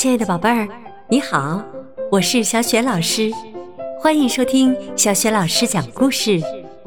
[0.00, 0.68] 亲爱的宝贝儿，
[1.08, 1.60] 你好，
[2.08, 3.32] 我是小雪老师，
[3.98, 6.40] 欢迎收听小雪老师讲故事，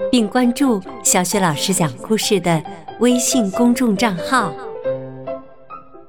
[0.10, 2.64] 并关注小雪老师讲故事的
[3.02, 4.54] 微信公众账号。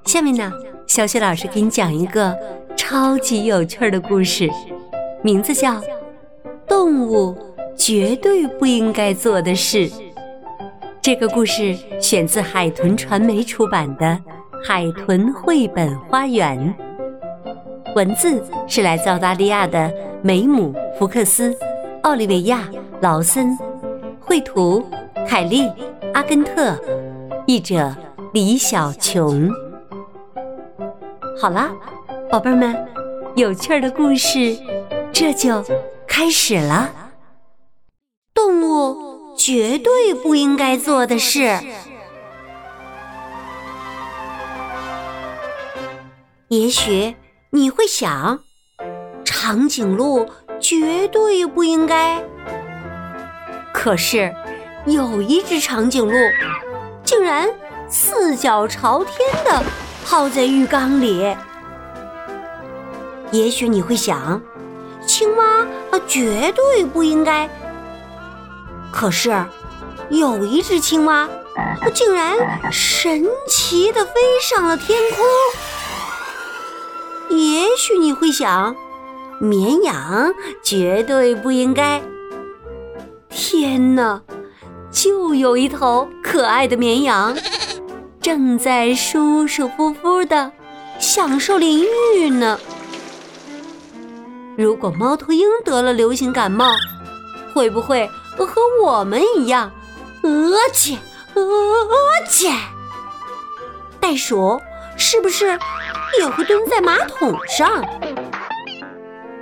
[0.04, 0.52] 下面呢，
[0.86, 2.38] 小雪老师给你讲一个
[2.76, 4.48] 超级有趣的故事，
[5.24, 5.72] 名字叫
[6.68, 7.36] 《动物
[7.76, 9.90] 绝对不应该做的事》。
[11.00, 14.16] 这个故事选自海豚传媒出版的。
[14.64, 16.72] 海豚绘本花园，
[17.94, 21.54] 文字是来自澳大利亚的梅姆·福克斯、
[22.02, 22.68] 奥利维亚·
[23.00, 23.56] 劳森，
[24.20, 24.84] 绘图
[25.28, 25.62] 凯利·
[26.14, 26.78] 阿根特，
[27.46, 27.94] 译者
[28.32, 29.50] 李小琼。
[31.38, 31.70] 好啦，
[32.30, 32.74] 宝贝们，
[33.36, 34.56] 有趣的故事
[35.12, 35.62] 这就
[36.06, 36.90] 开始了。
[38.32, 41.58] 动物绝对不应该做的事。
[46.48, 47.14] 也许
[47.54, 48.44] 你会想，
[49.26, 50.26] 长颈鹿
[50.58, 52.18] 绝对不应该。
[53.74, 54.34] 可是，
[54.86, 56.14] 有一只长颈鹿
[57.04, 57.46] 竟然
[57.90, 59.62] 四脚朝天的
[60.02, 61.36] 泡在浴缸里。
[63.32, 64.40] 也许你会想，
[65.06, 65.44] 青蛙
[65.90, 67.46] 啊绝对不应该。
[68.90, 69.30] 可是，
[70.08, 71.28] 有一只青蛙
[71.92, 75.22] 竟然神奇的飞上了天空。
[77.32, 78.76] 也许你会想，
[79.40, 80.32] 绵羊
[80.62, 82.02] 绝对不应该。
[83.30, 84.20] 天哪，
[84.90, 87.34] 就有一头可爱的绵羊，
[88.20, 90.52] 正在舒舒服服的
[90.98, 91.84] 享受淋
[92.16, 92.58] 浴呢。
[94.56, 96.70] 如果猫头鹰得了流行感冒，
[97.54, 99.72] 会不会和我们一样，
[100.22, 100.30] 呃
[100.74, 100.98] 切，
[101.34, 101.42] 呃
[102.28, 102.50] 切？
[103.98, 104.60] 袋鼠
[104.98, 105.58] 是不是？
[106.18, 107.82] 也会蹲在马桶上，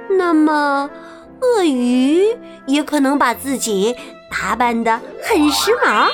[0.09, 0.89] 那么
[1.41, 3.97] 鳄鱼也可能把自己
[4.31, 6.09] 打扮的很时髦。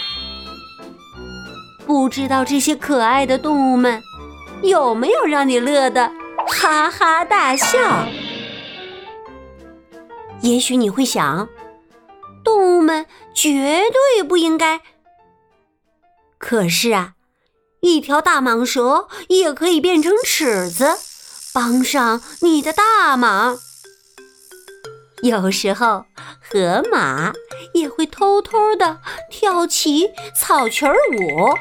[1.85, 4.03] 不知道这些可爱的动物们
[4.63, 6.11] 有没有让你乐得
[6.49, 7.79] 哈哈大笑？
[10.41, 11.49] 也许你会想，
[12.45, 13.83] 动物们绝
[14.17, 14.81] 对不应该。
[16.39, 17.16] 可是啊。
[17.87, 20.99] 一条大蟒蛇也可以变成尺子，
[21.55, 23.57] 帮上你的大忙。
[25.23, 26.07] 有时候，
[26.41, 27.33] 河马
[27.75, 28.99] 也会偷偷的
[29.31, 31.55] 跳起草裙舞，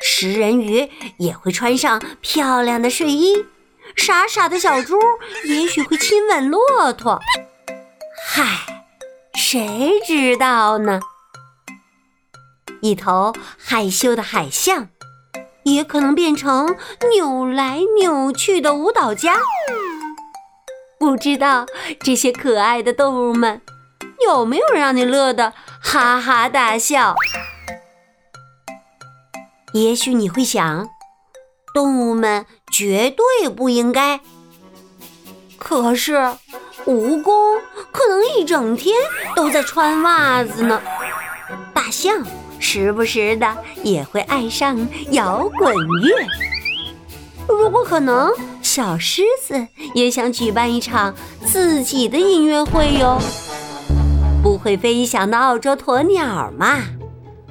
[0.00, 3.44] 食人鱼也会穿上漂亮的睡衣，
[3.94, 4.98] 傻傻的小猪
[5.44, 7.20] 也许会亲吻骆驼。
[8.26, 8.86] 嗨，
[9.34, 10.98] 谁知道呢？
[12.80, 14.88] 一头害羞的海象。
[15.66, 16.76] 也可能变成
[17.12, 19.34] 扭来扭去的舞蹈家。
[20.96, 21.66] 不知道
[22.00, 23.60] 这些可爱的动物们
[24.24, 27.16] 有没有让你乐得哈哈大笑？
[29.72, 30.88] 也许你会想，
[31.74, 34.20] 动物们绝对不应该。
[35.58, 36.14] 可是，
[36.86, 37.60] 蜈蚣
[37.90, 38.94] 可能一整天
[39.34, 40.80] 都在穿袜子呢。
[41.74, 42.24] 大象。
[42.58, 46.26] 时不时的也会爱上摇滚乐。
[47.48, 53.18] 如果可能，小狮子也想举办一场自己的音乐会哟。
[54.42, 56.82] 不会飞翔的澳洲鸵鸟嘛，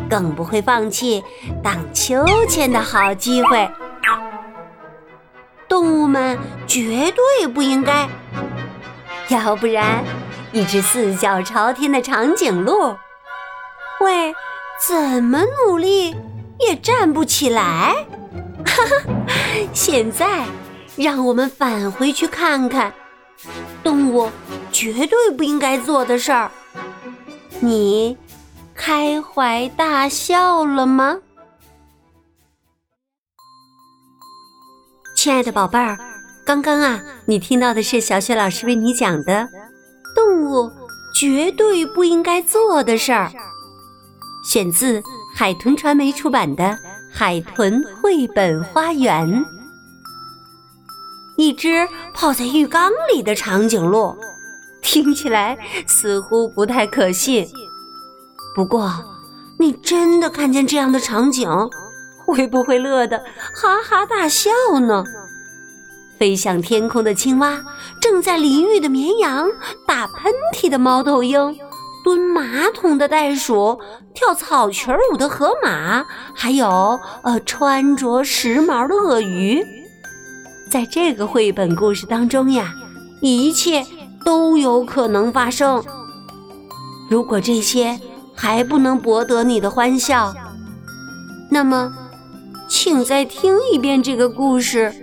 [0.09, 1.23] 更不会放弃
[1.63, 3.69] 荡秋千的好机会。
[5.67, 6.37] 动物们
[6.67, 8.07] 绝对不应该，
[9.29, 10.03] 要不然，
[10.51, 12.95] 一只四脚朝天的长颈鹿
[13.99, 14.33] 会。
[14.87, 16.15] 怎么努力
[16.59, 18.05] 也站不起来，
[18.65, 19.11] 哈哈！
[19.73, 20.45] 现在
[20.95, 22.93] 让我们返回去看看
[23.83, 24.29] 动物
[24.71, 26.51] 绝对不应该做的事儿。
[27.61, 28.17] 你
[28.75, 31.19] 开怀大笑了吗，
[35.15, 35.97] 亲爱的宝贝儿？
[36.45, 39.47] 刚刚啊，你听到的是小雪老师为你讲的
[40.13, 40.71] 动物
[41.19, 43.31] 绝对不应该做的事儿。
[44.45, 45.01] 选自
[45.33, 46.63] 海豚传媒出版的
[47.11, 49.27] 《海豚绘本花园》。
[51.35, 54.15] 一只泡在浴缸里的长颈鹿，
[54.81, 55.57] 听起来
[55.87, 57.45] 似乎不太可信。
[58.55, 58.93] 不过，
[59.59, 61.49] 你真的看见这样的场景，
[62.25, 63.17] 会不会乐得
[63.53, 65.03] 哈哈大笑呢？
[66.17, 67.61] 飞向天空的青蛙，
[67.99, 69.49] 正在淋浴的绵羊，
[69.85, 71.57] 打喷嚏的猫头鹰。
[72.05, 73.79] 蹲马桶的袋鼠，
[74.13, 76.05] 跳草裙舞的河马，
[76.35, 79.65] 还有呃穿着时髦的鳄鱼，
[80.69, 82.75] 在这个绘本故事当中呀，
[83.21, 83.83] 一切
[84.23, 85.83] 都有可能发生。
[87.09, 87.99] 如果这些
[88.35, 90.31] 还不能博得你的欢笑，
[91.49, 91.91] 那么，
[92.67, 94.93] 请再听一遍这个故事，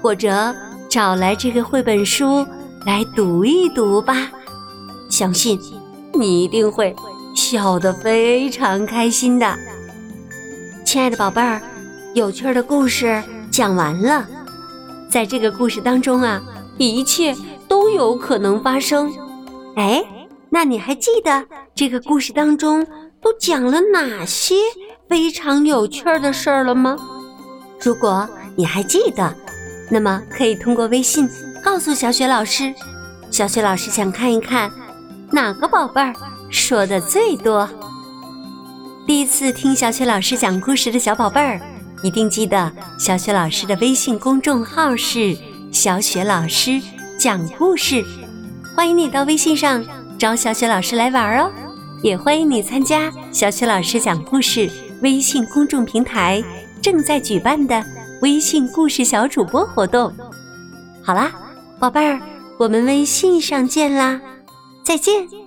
[0.00, 0.54] 或者
[0.88, 2.46] 找来这个绘本书
[2.86, 4.30] 来读一读吧。
[5.10, 5.60] 相信
[6.18, 6.94] 你一定会
[7.34, 9.56] 笑得非常开心的。
[10.84, 11.60] 亲爱的宝贝儿，
[12.14, 14.26] 有趣的故事讲完了。
[15.08, 16.42] 在这个故事当中啊，
[16.76, 17.34] 一切
[17.68, 19.12] 都有可能发生。
[19.76, 20.04] 哎，
[20.50, 22.84] 那你还记得这个故事当中
[23.22, 24.54] 都讲了哪些
[25.08, 26.96] 非常有趣的事儿了吗？
[27.80, 29.32] 如果你还记得，
[29.88, 31.28] 那么可以通过微信
[31.62, 32.74] 告诉小雪老师。
[33.30, 34.70] 小雪老师想看一看
[35.30, 36.12] 哪个宝贝儿
[36.48, 37.68] 说的最多。
[39.06, 41.60] 第一次听小雪老师讲故事的小宝贝儿，
[42.02, 45.36] 一定记得小雪老师的微信公众号是
[45.70, 46.80] “小雪老师
[47.18, 48.02] 讲故事”，
[48.74, 49.84] 欢迎你到微信上
[50.18, 51.50] 找小雪老师来玩哦，
[52.02, 54.70] 也欢迎你参加小雪老师讲故事
[55.02, 56.42] 微信公众平台
[56.80, 57.84] 正在举办的
[58.22, 60.10] 微信故事小主播活动。
[61.02, 61.30] 好啦，
[61.78, 62.18] 宝贝儿，
[62.58, 64.20] 我们微信上见啦，
[64.88, 65.37] 再见。